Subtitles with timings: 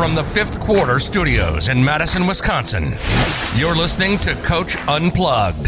[0.00, 2.94] From the fifth quarter studios in Madison, Wisconsin,
[3.54, 5.66] you're listening to Coach Unplugged.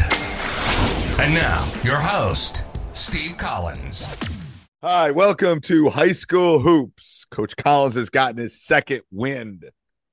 [1.20, 4.08] And now, your host, Steve Collins.
[4.82, 7.26] Hi, welcome to High School Hoops.
[7.30, 9.70] Coach Collins has gotten his second wind.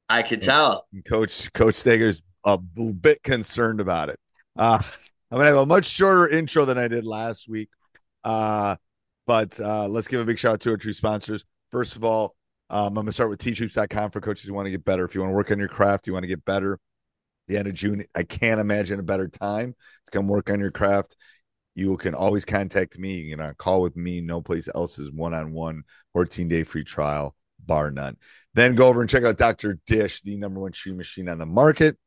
[0.09, 0.86] I could tell.
[0.92, 4.20] And Coach Coach Stager's a bit concerned about it.
[4.58, 4.84] Uh,
[5.31, 7.70] I'm gonna have a much shorter intro than I did last week.
[8.25, 8.75] Uh,
[9.25, 11.45] but uh, let's give a big shout out to our two sponsors.
[11.72, 12.36] First of all,
[12.70, 15.03] um, I'm going to start with teachhoops.com for coaches who want to get better.
[15.03, 16.80] If you want to work on your craft, you want to get better.
[17.48, 19.75] The end of June, I can't imagine a better time
[20.06, 21.16] to come work on your craft.
[21.73, 23.16] You can always contact me.
[23.22, 24.22] You know, call with me.
[24.22, 27.35] No place else is one on one, 14 day free trial,
[27.66, 28.18] bar none.
[28.53, 29.80] Then go over and check out Dr.
[29.88, 31.97] Dish, the number one shooting machine on the market.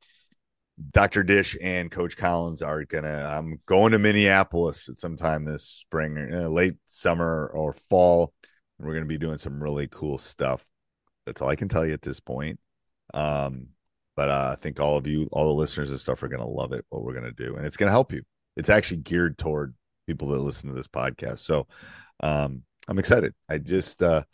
[0.92, 1.22] Dr.
[1.22, 3.36] Dish and Coach Collins are gonna.
[3.36, 8.32] I'm going to Minneapolis at some time this spring, uh, late summer or fall
[8.82, 10.66] we're going to be doing some really cool stuff.
[11.26, 12.58] That's all I can tell you at this point.
[13.14, 13.68] Um,
[14.16, 16.46] but uh, I think all of you, all the listeners and stuff, are going to
[16.46, 16.84] love it.
[16.90, 18.22] What we're going to do, and it's going to help you.
[18.56, 19.74] It's actually geared toward
[20.06, 21.38] people that listen to this podcast.
[21.38, 21.66] So
[22.20, 23.34] um, I'm excited.
[23.48, 24.24] I just uh,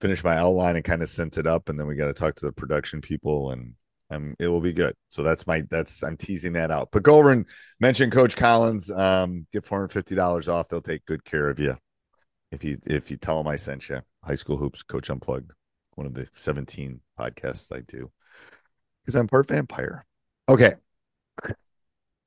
[0.00, 2.36] finished my outline and kind of sent it up, and then we got to talk
[2.36, 3.74] to the production people, and
[4.10, 4.94] um, it will be good.
[5.08, 6.90] So that's my that's I'm teasing that out.
[6.92, 7.46] But go over and
[7.80, 8.90] mention Coach Collins.
[8.90, 10.68] Um, get four hundred fifty dollars off.
[10.68, 11.76] They'll take good care of you
[12.50, 15.52] if you if you tell them I sent you, High School Hoops Coach Unplugged,
[15.94, 18.10] one of the 17 podcasts I do,
[19.02, 20.06] because I'm part vampire.
[20.48, 20.74] Okay.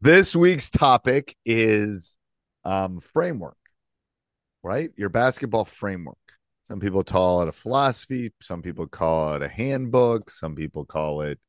[0.02, 2.18] This week's topic is
[2.66, 3.58] um, framework,
[4.62, 4.92] right?
[4.98, 6.18] Your basketball framework.
[6.68, 8.34] Some people call it a philosophy.
[8.42, 10.30] Some people call it a handbook.
[10.30, 11.40] Some people call it,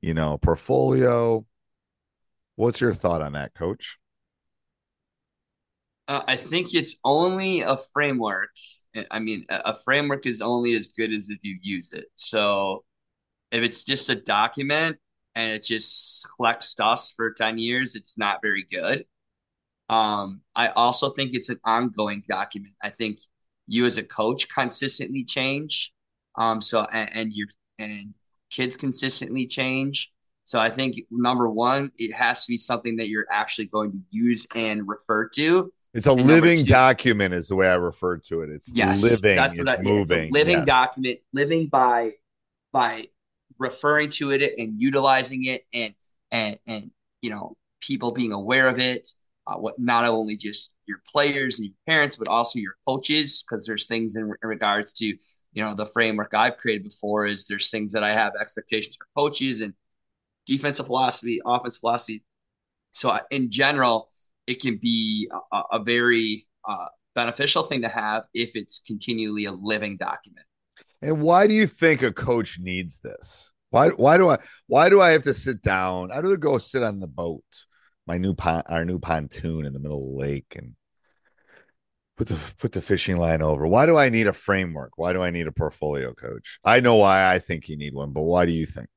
[0.00, 1.44] you know, portfolio.
[2.56, 3.98] What's your thought on that, coach?
[6.06, 8.50] Uh, I think it's only a framework.
[9.10, 12.06] I mean, a framework is only as good as if you use it.
[12.16, 12.82] So
[13.50, 14.98] if it's just a document
[15.34, 19.04] and it just collects dust for 10 years, it's not very good.
[19.88, 22.74] Um, I also think it's an ongoing document.
[22.82, 23.18] I think
[23.66, 25.92] you as a coach consistently change.
[26.36, 27.48] Um, so and, and your
[27.78, 28.14] and
[28.50, 30.10] kids consistently change.
[30.44, 34.00] So I think number one, it has to be something that you're actually going to
[34.10, 35.72] use and refer to.
[35.94, 38.50] It's a and living document, is the way I refer to it.
[38.50, 39.36] It's yes, living.
[39.36, 40.32] That's what it's I, moving.
[40.32, 40.66] living yes.
[40.66, 42.14] document, living by
[42.72, 43.06] by
[43.60, 45.94] referring to it and utilizing it, and
[46.32, 46.90] and and
[47.22, 49.08] you know people being aware of it.
[49.46, 53.66] Uh, what not only just your players and your parents, but also your coaches, because
[53.66, 55.16] there's things in, in regards to you
[55.54, 57.26] know the framework I've created before.
[57.26, 59.74] Is there's things that I have expectations for coaches and
[60.44, 62.24] defensive philosophy, offensive philosophy.
[62.90, 64.08] So in general,
[64.46, 69.52] it can be a, a very uh, beneficial thing to have if it's continually a
[69.52, 70.46] living document.
[71.02, 73.52] And why do you think a coach needs this?
[73.70, 76.12] Why why do I why do I have to sit down?
[76.12, 77.44] I do go sit on the boat,
[78.06, 80.76] my new pon- our new pontoon in the middle of the lake and
[82.16, 83.66] put the put the fishing line over.
[83.66, 84.92] Why do I need a framework?
[84.96, 86.58] Why do I need a portfolio coach?
[86.64, 88.88] I know why I think you need one, but why do you think?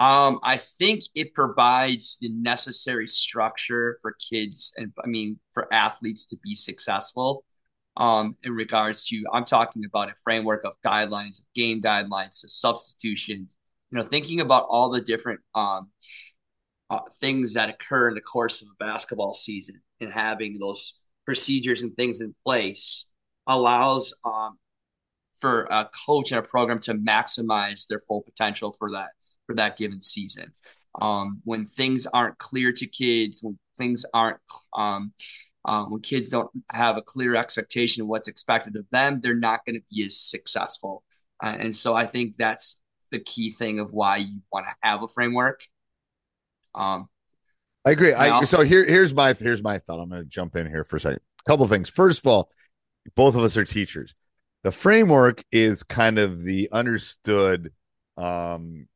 [0.00, 6.26] Um, I think it provides the necessary structure for kids and I mean for athletes
[6.26, 7.44] to be successful.
[7.96, 13.56] Um, in regards to, I'm talking about a framework of guidelines, game guidelines, of substitutions,
[13.90, 15.90] you know, thinking about all the different um,
[16.90, 20.94] uh, things that occur in the course of a basketball season and having those
[21.26, 23.10] procedures and things in place
[23.48, 24.56] allows um,
[25.40, 29.10] for a coach and a program to maximize their full potential for that
[29.48, 30.52] for that given season.
[31.00, 34.38] Um, when things aren't clear to kids, when things aren't
[34.76, 35.12] um,
[35.64, 39.64] um, when kids don't have a clear expectation of what's expected of them, they're not
[39.64, 41.02] going to be as successful.
[41.42, 42.80] Uh, and so I think that's
[43.10, 45.60] the key thing of why you want to have a framework.
[46.74, 47.08] Um,
[47.84, 48.12] I agree.
[48.12, 50.00] I, also, so here, here's my here's my thought.
[50.00, 51.20] I'm going to jump in here for a second.
[51.46, 51.88] A couple things.
[51.88, 52.50] First of all,
[53.14, 54.14] both of us are teachers.
[54.64, 57.72] The framework is kind of the understood
[58.16, 58.88] um,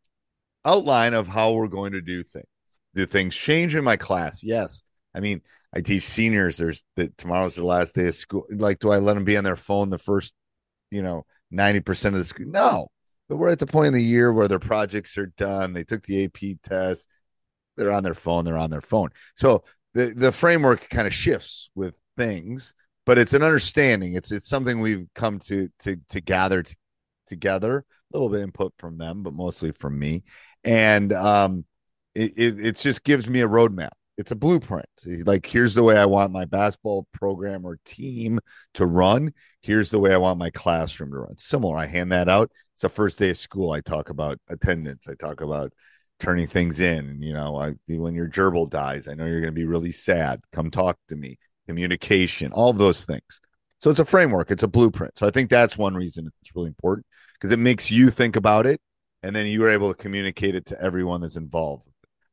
[0.65, 2.47] outline of how we're going to do things.
[2.95, 4.43] Do things change in my class?
[4.43, 4.83] Yes.
[5.15, 5.41] I mean,
[5.75, 6.57] I teach seniors.
[6.57, 8.45] There's that tomorrow's the last day of school.
[8.51, 10.35] Like, do I let them be on their phone the first,
[10.91, 12.47] you know, 90% of the school?
[12.49, 12.89] No.
[13.29, 15.73] But we're at the point in the year where their projects are done.
[15.73, 17.09] They took the AP test.
[17.77, 18.45] They're on their phone.
[18.45, 19.09] They're on their phone.
[19.37, 19.65] So
[19.95, 22.75] the, the framework kind of shifts with things,
[23.07, 24.15] but it's an understanding.
[24.15, 26.75] It's it's something we've come to to to gather t-
[27.27, 27.79] together.
[28.13, 30.25] A little bit input from them, but mostly from me.
[30.65, 31.65] And um,
[32.15, 34.87] it, it, it just gives me a roadmap it's a blueprint.
[35.25, 38.41] Like here's the way I want my basketball program or team
[38.75, 39.33] to run.
[39.61, 41.39] Here's the way I want my classroom to run.
[41.39, 41.77] Similar.
[41.77, 42.51] I hand that out.
[42.75, 43.73] It's the first day of school.
[43.73, 45.09] I talk about attendance.
[45.09, 45.73] I talk about
[46.21, 47.23] turning things in.
[47.23, 50.41] You know, I, when your gerbil dies, I know you're going to be really sad.
[50.53, 51.39] Come talk to me.
[51.67, 53.41] Communication, all those things.
[53.81, 54.51] So it's a framework.
[54.51, 55.19] It's a blueprint.
[55.19, 58.67] So I think that's one reason it's really important because it makes you think about
[58.67, 58.81] it,
[59.23, 61.89] and then you are able to communicate it to everyone that's involved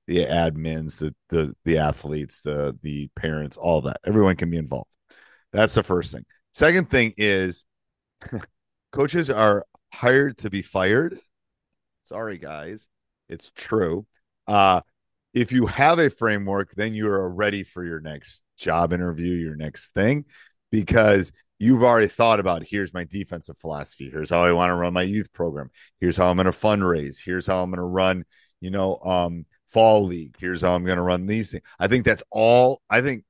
[0.10, 3.98] the admins, the the the athletes, the the parents, all that.
[4.04, 4.96] Everyone can be involved.
[5.54, 6.26] That's the first thing.
[6.52, 7.64] Second thing is
[8.92, 9.64] coaches are
[9.94, 11.20] hired to be fired.
[12.06, 12.90] Sorry guys,
[13.30, 14.08] it's true.
[14.48, 14.82] Uh
[15.32, 19.56] if you have a framework, then you are ready for your next job interview, your
[19.56, 20.26] next thing
[20.72, 24.94] because you've already thought about here's my defensive philosophy, here's how I want to run
[24.94, 25.70] my youth program,
[26.00, 28.26] here's how I'm going to fundraise, here's how I'm going to run,
[28.62, 30.36] you know, um fall league.
[30.40, 31.64] Here's how I'm going to run these things.
[31.80, 32.82] I think that's all.
[32.90, 33.24] I think,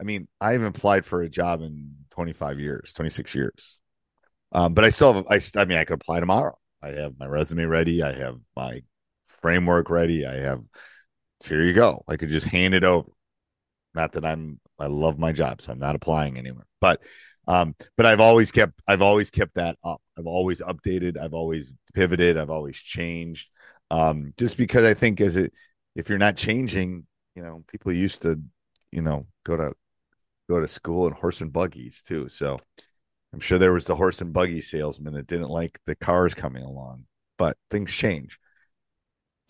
[0.00, 3.78] I mean, I haven't applied for a job in 25 years, 26 years.
[4.52, 6.58] Um, but I still have, I, I mean, I could apply tomorrow.
[6.82, 8.02] I have my resume ready.
[8.02, 8.82] I have my
[9.40, 10.26] framework ready.
[10.26, 10.62] I have,
[11.44, 12.04] here you go.
[12.08, 13.10] I could just hand it over.
[13.94, 16.66] Not that I'm, I love my job, so I'm not applying anywhere.
[16.80, 17.02] But,
[17.48, 20.00] um, but I've always kept, I've always kept that up.
[20.18, 21.18] I've always updated.
[21.18, 22.36] I've always pivoted.
[22.38, 23.50] I've always changed.
[23.90, 25.52] Um, just because I think as it,
[25.94, 28.40] if you're not changing, you know, people used to,
[28.90, 29.72] you know, go to
[30.48, 32.28] go to school in horse and buggies too.
[32.28, 32.58] So
[33.32, 36.62] I'm sure there was the horse and buggy salesman that didn't like the cars coming
[36.62, 37.04] along,
[37.38, 38.38] but things change.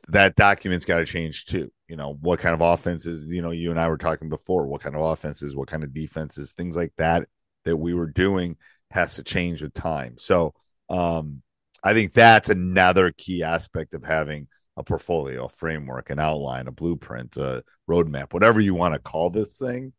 [0.08, 1.70] That document's got to change too.
[1.88, 4.80] You know, what kind of offenses, you know, you and I were talking before, what
[4.80, 7.28] kind of offenses, what kind of defenses, things like that
[7.64, 8.56] that we were doing
[8.91, 10.17] has to change with time.
[10.19, 10.55] So
[10.88, 11.43] um
[11.85, 16.73] I think that's another key aspect of having a portfolio, a framework, an outline, a
[16.73, 19.93] blueprint, a roadmap, whatever you want to call this thing.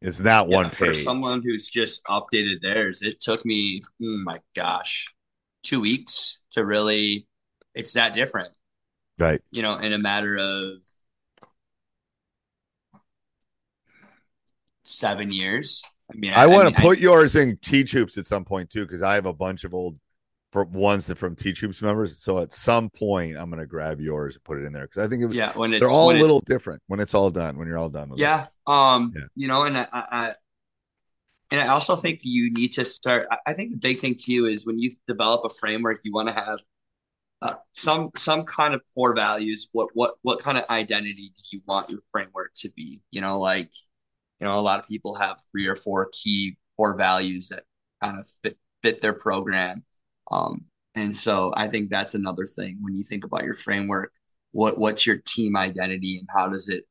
[0.00, 0.88] It's not yeah, one page.
[0.88, 5.14] For someone who's just updated theirs, it took me, oh my gosh,
[5.62, 7.26] two weeks to really.
[7.74, 8.52] It's that different,
[9.18, 9.40] right?
[9.50, 10.82] You know, in a matter of
[14.84, 15.84] seven years.
[16.10, 18.70] I mean, I, I want to put I, yours in Teach Hoops at some point
[18.70, 19.98] too, because I have a bunch of old
[20.52, 22.18] for ones from Teach Hoops members.
[22.18, 25.08] So at some point, I'm gonna grab yours and put it in there because I
[25.08, 27.58] think it, was, yeah, when they're all a little different when it's all done.
[27.58, 28.44] When you're all done, yeah.
[28.44, 28.48] It.
[28.66, 29.22] Um, yeah.
[29.34, 30.34] you know, and I, I,
[31.50, 33.28] and I also think you need to start.
[33.46, 36.34] I think the big thing too is when you develop a framework, you want to
[36.34, 36.60] have
[37.40, 39.68] uh, some some kind of core values.
[39.72, 43.02] What what what kind of identity do you want your framework to be?
[43.10, 43.70] You know, like
[44.42, 47.64] you know, a lot of people have three or four key core values that
[48.02, 49.84] kind of fit fit their program
[50.32, 54.12] um, and so I think that's another thing when you think about your framework.
[54.52, 56.84] What what's your team identity and how does it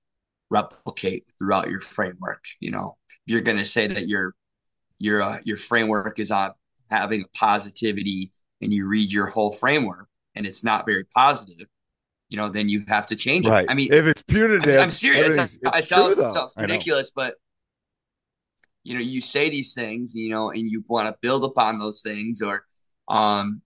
[0.50, 2.44] replicate throughout your framework?
[2.60, 4.36] You know, you're going to say that your
[5.00, 6.52] your uh, your framework is on
[6.92, 8.32] having a positivity,
[8.62, 11.68] and you read your whole framework and it's not very positive.
[12.32, 13.66] You know, then you have to change right.
[13.66, 13.70] it.
[13.70, 15.38] I mean, if it's punitive, I am serious.
[15.38, 17.36] It's, it sounds ridiculous, but
[18.84, 22.02] you know, you say these things, you know, and you want to build upon those
[22.02, 22.64] things, or
[23.10, 23.62] um,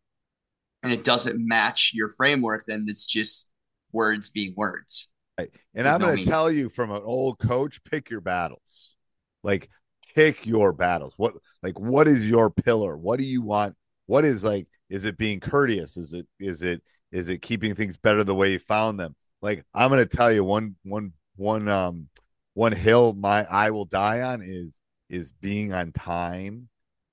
[0.83, 3.49] and it doesn't match your framework, then it's just
[3.91, 5.09] words being words.
[5.37, 5.51] Right.
[5.73, 8.95] And I'm no going to tell you from an old coach, pick your battles.
[9.43, 9.69] Like
[10.15, 11.13] pick your battles.
[11.17, 12.97] What like what is your pillar?
[12.97, 13.75] What do you want?
[14.07, 15.97] What is like is it being courteous?
[15.97, 16.81] Is it is it
[17.11, 19.15] Is it keeping things better the way you found them?
[19.41, 22.09] Like I'm going to tell you one one one um
[22.53, 26.69] one hill my I will die on is is being on time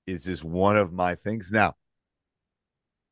[0.07, 1.51] is just one of my things.
[1.51, 1.75] Now,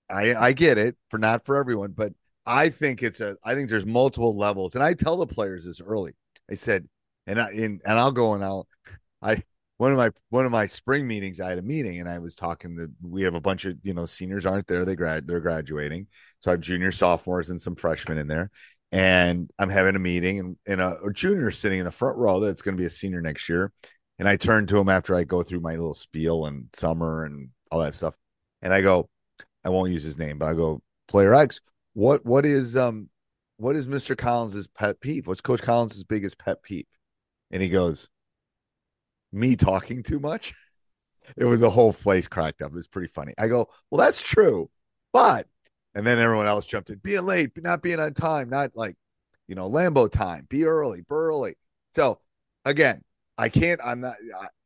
[0.09, 2.13] I I get it for not for everyone, but
[2.45, 5.81] I think it's a I think there's multiple levels, and I tell the players this
[5.81, 6.13] early.
[6.49, 6.87] I said,
[7.27, 8.67] and I and, and I'll go and I'll
[9.21, 9.43] I
[9.81, 12.35] one of my one of my spring meetings I had a meeting and I was
[12.35, 15.39] talking to we have a bunch of you know seniors aren't there they grad they're
[15.39, 16.05] graduating.
[16.41, 18.51] So I have junior sophomores and some freshmen in there.
[18.91, 22.39] And I'm having a meeting and, and a, a junior sitting in the front row
[22.39, 23.71] that's going to be a senior next year.
[24.19, 27.49] And I turn to him after I go through my little spiel and summer and
[27.71, 28.13] all that stuff.
[28.61, 29.09] And I go
[29.65, 31.59] I won't use his name but I go player X
[31.93, 33.09] what what is um
[33.57, 34.15] what is Mr.
[34.15, 35.25] Collins's pet peeve?
[35.25, 36.85] What's Coach Collins's biggest pet peeve?
[37.49, 38.09] And he goes
[39.31, 40.53] me talking too much.
[41.37, 42.71] It was the whole place cracked up.
[42.71, 43.33] It was pretty funny.
[43.37, 44.69] I go, well, that's true,
[45.13, 45.47] but
[45.93, 48.95] and then everyone else jumped in, being late, not being on time, not like
[49.47, 51.55] you know Lambo time, be early, early.
[51.95, 52.19] So
[52.65, 53.01] again,
[53.37, 53.79] I can't.
[53.83, 54.15] I'm not.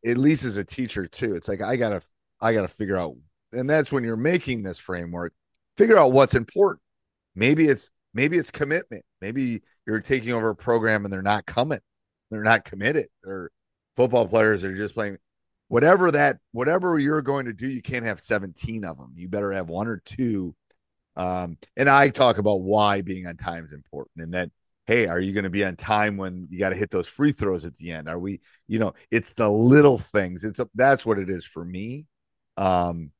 [0.05, 2.01] At least as a teacher too, it's like I gotta,
[2.39, 3.15] I gotta figure out,
[3.51, 5.33] and that's when you're making this framework,
[5.77, 6.81] figure out what's important.
[7.35, 9.03] Maybe it's maybe it's commitment.
[9.21, 11.79] Maybe you're taking over a program and they're not coming,
[12.29, 13.49] they're not committed, they're
[13.95, 15.17] football players are just playing
[15.67, 19.13] whatever that whatever you're going to do you can't have 17 of them.
[19.15, 20.55] You better have one or two.
[21.17, 24.51] Um, and i talk about why being on time is important and that
[24.85, 27.31] hey are you going to be on time when you got to hit those free
[27.31, 28.09] throws at the end?
[28.09, 30.43] Are we you know it's the little things.
[30.43, 32.05] It's a, that's what it is for me.
[32.57, 33.11] Um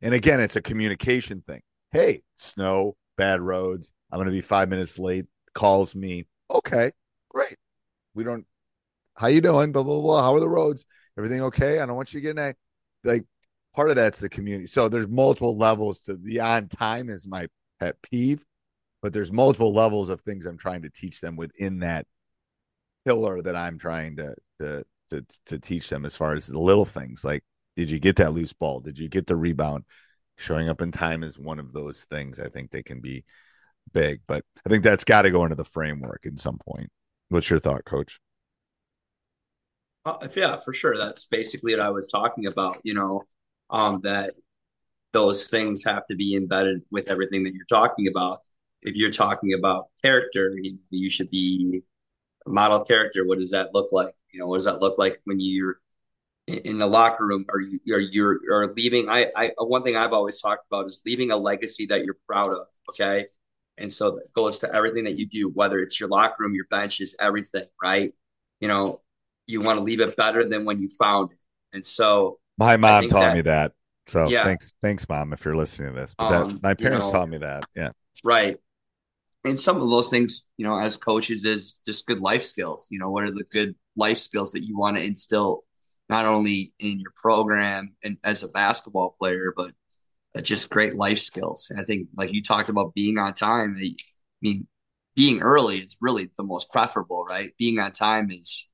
[0.00, 1.62] and again it's a communication thing.
[1.90, 3.90] Hey snow bad roads.
[4.10, 5.26] I'm going to be five minutes late.
[5.54, 6.26] Calls me.
[6.50, 6.92] Okay
[7.30, 7.56] great.
[8.14, 8.44] We don't
[9.20, 9.70] how you doing?
[9.70, 10.22] Blah blah blah.
[10.22, 10.86] How are the roads?
[11.18, 11.78] Everything okay?
[11.78, 12.54] I don't want you to get a
[13.04, 13.24] like
[13.74, 14.66] part of that's the community.
[14.66, 17.48] So there's multiple levels to the on time is my
[17.78, 18.42] pet peeve,
[19.02, 22.06] but there's multiple levels of things I'm trying to teach them within that
[23.04, 26.86] pillar that I'm trying to to to, to teach them as far as the little
[26.86, 27.44] things like
[27.76, 28.80] did you get that loose ball?
[28.80, 29.84] Did you get the rebound?
[30.38, 33.24] Showing up in time is one of those things I think they can be
[33.92, 36.88] big, but I think that's got to go into the framework at some point.
[37.28, 38.18] What's your thought, coach?
[40.04, 40.96] Uh, yeah, for sure.
[40.96, 42.80] That's basically what I was talking about.
[42.84, 43.24] You know,
[43.70, 44.32] um, that
[45.12, 48.40] those things have to be embedded with everything that you're talking about.
[48.82, 50.56] If you're talking about character,
[50.90, 51.82] you, should be
[52.46, 53.26] a model character.
[53.26, 54.14] What does that look like?
[54.32, 55.78] You know, what does that look like when you're
[56.46, 57.46] in the locker room?
[57.52, 59.08] or you are you're are leaving?
[59.10, 62.52] I I one thing I've always talked about is leaving a legacy that you're proud
[62.52, 62.66] of.
[62.90, 63.26] Okay,
[63.78, 66.66] and so that goes to everything that you do, whether it's your locker room, your
[66.70, 67.66] benches, everything.
[67.82, 68.12] Right?
[68.60, 69.02] You know,
[69.50, 71.38] you want to leave it better than when you found it.
[71.72, 73.72] And so my mom taught that, me that.
[74.06, 74.44] So yeah.
[74.44, 76.14] thanks, thanks, mom, if you're listening to this.
[76.16, 77.64] But um, that, my parents you know, taught me that.
[77.76, 77.90] Yeah.
[78.24, 78.56] Right.
[79.44, 82.88] And some of those things, you know, as coaches is just good life skills.
[82.90, 85.64] You know, what are the good life skills that you want to instill
[86.08, 89.70] not only in your program and as a basketball player, but
[90.42, 91.68] just great life skills.
[91.70, 93.74] And I think like you talked about being on time.
[93.78, 93.90] I
[94.42, 94.66] mean,
[95.16, 97.52] being early is really the most preferable, right?
[97.58, 98.68] Being on time is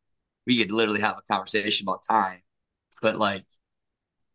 [0.46, 2.38] we could literally have a conversation about time.
[3.02, 3.44] But like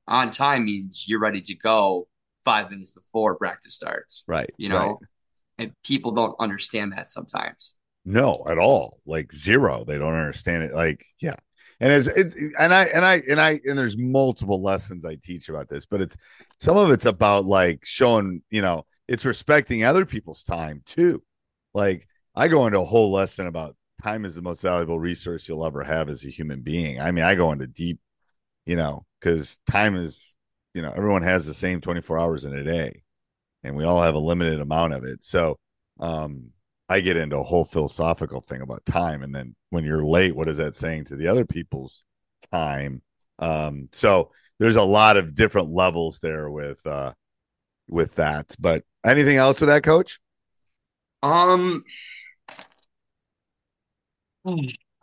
[0.07, 2.07] on time means you're ready to go
[2.43, 4.23] five minutes before practice starts.
[4.27, 4.51] Right.
[4.57, 5.09] You know, right.
[5.57, 7.75] and people don't understand that sometimes.
[8.03, 8.99] No, at all.
[9.05, 9.83] Like zero.
[9.85, 10.73] They don't understand it.
[10.73, 11.35] Like, yeah.
[11.79, 15.49] And as it, and I and I and I and there's multiple lessons I teach
[15.49, 16.15] about this, but it's
[16.59, 21.23] some of it's about like showing, you know, it's respecting other people's time too.
[21.73, 25.65] Like I go into a whole lesson about time is the most valuable resource you'll
[25.65, 26.99] ever have as a human being.
[26.99, 27.99] I mean, I go into deep,
[28.65, 30.35] you know, because time is,
[30.73, 33.01] you know, everyone has the same 24 hours in a day
[33.63, 35.23] and we all have a limited amount of it.
[35.23, 35.57] So,
[35.99, 36.51] um,
[36.89, 39.23] I get into a whole philosophical thing about time.
[39.23, 42.03] And then when you're late, what is that saying to the other people's
[42.51, 43.01] time?
[43.39, 47.13] Um, so there's a lot of different levels there with, uh,
[47.87, 48.53] with that.
[48.59, 50.19] But anything else with that, coach?
[51.23, 51.85] Um,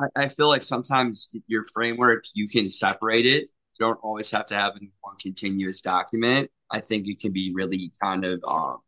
[0.00, 3.42] I, I feel like sometimes your framework you can separate it.
[3.78, 6.50] You don't always have to have in one continuous document.
[6.70, 8.78] I think it can be really kind of um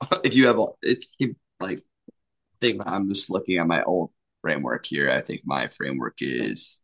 [0.24, 4.12] if you have a it can like I think I'm just looking at my old
[4.42, 5.10] framework here.
[5.10, 6.82] I think my framework is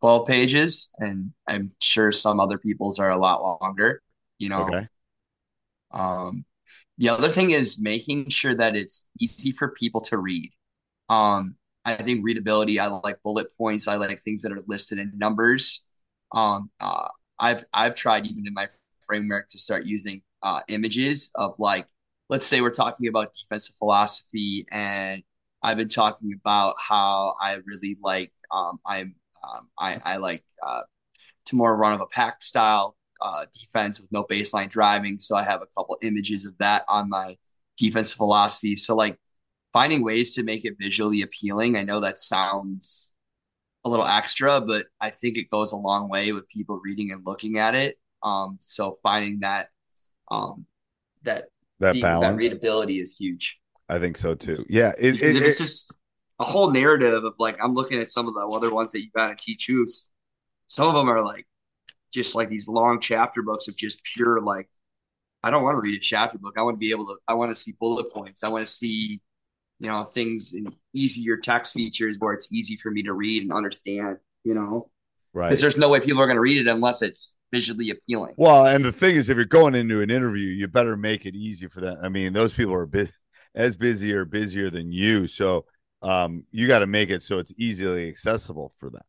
[0.00, 4.02] 12 pages and I'm sure some other people's are a lot longer,
[4.38, 4.68] you know.
[4.68, 4.88] Okay.
[5.92, 6.44] Um
[6.98, 10.52] the other thing is making sure that it's easy for people to read.
[11.08, 12.78] Um I think readability.
[12.78, 13.88] I like bullet points.
[13.88, 15.86] I like things that are listed in numbers.
[16.32, 17.08] Um, uh,
[17.38, 18.68] I've I've tried even in my
[19.00, 21.86] framework to start using uh, images of like
[22.28, 25.22] let's say we're talking about defensive philosophy, and
[25.62, 30.82] I've been talking about how I really like um, I'm um, I, I like uh,
[31.46, 35.18] to more run of a pack style uh, defense with no baseline driving.
[35.18, 37.36] So I have a couple images of that on my
[37.76, 38.76] defensive philosophy.
[38.76, 39.18] So like
[39.72, 41.76] finding ways to make it visually appealing.
[41.76, 43.14] I know that sounds
[43.84, 47.26] a little extra, but I think it goes a long way with people reading and
[47.26, 47.96] looking at it.
[48.22, 49.68] Um, so finding that
[50.30, 50.66] um,
[51.24, 51.46] that
[51.80, 53.58] that balance, that readability is huge.
[53.88, 54.64] I think so too.
[54.68, 55.94] Yeah, it, it, it's it- just
[56.38, 59.10] a whole narrative of like I'm looking at some of the other ones that you
[59.14, 60.08] got to teach hoops.
[60.66, 61.46] Some of them are like
[62.12, 64.68] just like these long chapter books of just pure like
[65.44, 66.54] I don't want to read a chapter book.
[66.58, 67.16] I want to be able to.
[67.28, 68.44] I want to see bullet points.
[68.44, 69.20] I want to see
[69.80, 73.52] you know things in easier text features where it's easy for me to read and
[73.52, 74.18] understand.
[74.44, 74.90] You know,
[75.32, 75.48] right.
[75.48, 78.34] because there's no way people are going to read it unless it's visually appealing.
[78.36, 81.34] Well, and the thing is, if you're going into an interview, you better make it
[81.34, 81.98] easy for them.
[82.02, 83.08] I mean, those people are bu-
[83.54, 85.64] as busy or busier than you, so
[86.02, 89.02] um, you got to make it so it's easily accessible for them.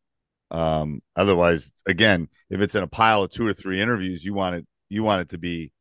[0.50, 4.56] Um, otherwise, again, if it's in a pile of two or three interviews, you want
[4.56, 5.72] it you want it to be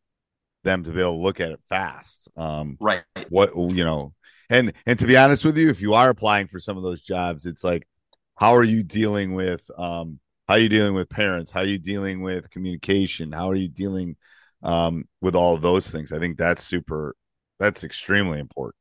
[0.63, 2.29] them to be able to look at it fast.
[2.37, 3.03] Um, Right.
[3.29, 4.13] what you know,
[4.51, 7.01] and and to be honest with you, if you are applying for some of those
[7.01, 7.87] jobs, it's like,
[8.35, 11.51] how are you dealing with um, how are you dealing with parents?
[11.51, 13.31] How are you dealing with communication?
[13.31, 14.17] How are you dealing
[14.61, 16.11] um, with all of those things?
[16.11, 17.15] I think that's super.
[17.59, 18.75] That's extremely important.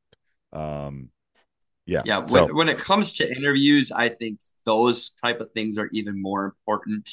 [0.51, 1.09] Um,
[1.85, 2.01] yeah.
[2.05, 2.17] Yeah.
[2.19, 6.21] When, So when it comes to interviews, I think those type of things are even
[6.21, 7.09] more important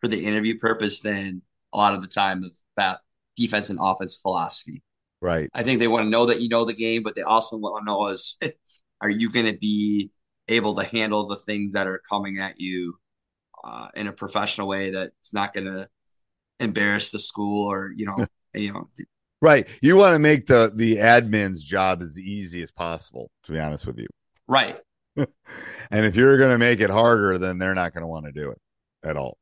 [0.00, 3.00] for the interview purpose than a lot of the time of that
[3.36, 4.82] defense and offense philosophy.
[5.20, 5.48] Right.
[5.54, 7.82] I think they want to know that you know the game, but they also want
[7.82, 8.38] to know is
[9.00, 10.10] are you going to be
[10.48, 12.96] able to handle the things that are coming at you
[13.64, 15.88] uh, in a professional way that's not going to
[16.60, 18.88] embarrass the school or you know you know
[19.42, 19.68] Right.
[19.82, 23.30] You want to make the the admin's job as easy as possible.
[23.44, 24.06] To be honest with you,
[24.48, 24.80] right
[25.16, 28.32] and if you're going to make it harder, then they're not going to want to
[28.32, 28.58] do it
[29.04, 29.38] at all.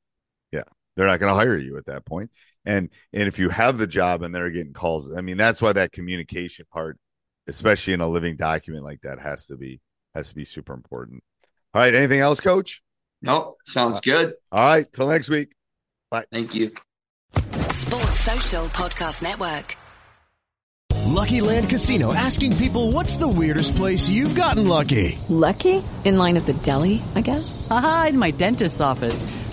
[0.53, 0.64] Yeah,
[0.96, 2.31] they're not going to hire you at that point.
[2.64, 5.72] And and if you have the job and they're getting calls, I mean that's why
[5.72, 6.98] that communication part,
[7.46, 9.81] especially in a living document like that, has to be
[10.14, 11.22] has to be super important.
[11.74, 11.94] All right.
[11.94, 12.83] Anything else, Coach?
[13.22, 14.92] no sounds good All right.
[14.92, 15.53] Till next week.
[16.11, 16.27] Bye.
[16.31, 16.72] Thank you
[17.70, 19.77] Sports Social Podcast Network.
[21.07, 25.18] Lucky Land Casino asking people what's the weirdest place you've gotten lucky?
[25.29, 25.83] Lucky?
[26.05, 27.66] In line at the deli, I guess?
[27.70, 29.22] Aha, in my dentist's office.